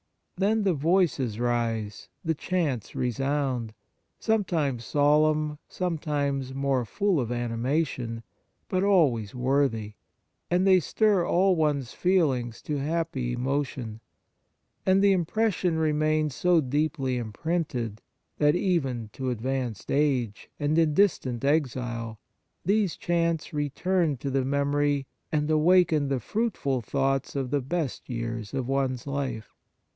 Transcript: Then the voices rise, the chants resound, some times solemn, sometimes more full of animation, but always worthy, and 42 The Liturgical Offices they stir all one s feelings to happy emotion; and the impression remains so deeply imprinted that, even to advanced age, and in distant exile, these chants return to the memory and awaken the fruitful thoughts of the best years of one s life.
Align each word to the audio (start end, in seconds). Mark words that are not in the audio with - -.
Then 0.35 0.63
the 0.63 0.73
voices 0.73 1.39
rise, 1.39 2.09
the 2.25 2.33
chants 2.33 2.95
resound, 2.95 3.75
some 4.19 4.43
times 4.43 4.83
solemn, 4.83 5.59
sometimes 5.69 6.55
more 6.55 6.83
full 6.85 7.19
of 7.19 7.31
animation, 7.31 8.23
but 8.67 8.81
always 8.83 9.35
worthy, 9.35 9.93
and 10.49 10.65
42 10.65 10.65
The 10.65 10.71
Liturgical 10.71 10.73
Offices 10.73 10.83
they 10.83 10.89
stir 10.89 11.25
all 11.27 11.55
one 11.55 11.79
s 11.81 11.93
feelings 11.93 12.61
to 12.63 12.77
happy 12.77 13.33
emotion; 13.33 13.99
and 14.87 15.03
the 15.03 15.11
impression 15.11 15.77
remains 15.77 16.33
so 16.33 16.59
deeply 16.61 17.17
imprinted 17.17 18.01
that, 18.39 18.55
even 18.55 19.09
to 19.13 19.29
advanced 19.29 19.91
age, 19.91 20.49
and 20.59 20.75
in 20.79 20.95
distant 20.95 21.45
exile, 21.45 22.19
these 22.65 22.97
chants 22.97 23.53
return 23.53 24.17
to 24.17 24.31
the 24.31 24.43
memory 24.43 25.05
and 25.31 25.51
awaken 25.51 26.07
the 26.07 26.19
fruitful 26.19 26.81
thoughts 26.81 27.35
of 27.35 27.51
the 27.51 27.61
best 27.61 28.09
years 28.09 28.55
of 28.55 28.67
one 28.67 28.93
s 28.95 29.05
life. 29.05 29.53